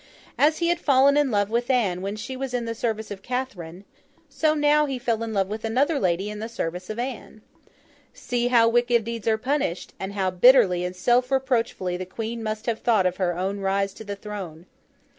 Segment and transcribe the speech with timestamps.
[0.35, 3.21] As he had fallen in love with Anne when she was in the service of
[3.21, 3.85] Catherine,
[4.29, 7.43] so he now fell in love with another lady in the service of Anne.
[8.11, 12.65] See how wicked deeds are punished, and how bitterly and self reproachfully the Queen must
[12.65, 14.65] now have thought of her own rise to the throne!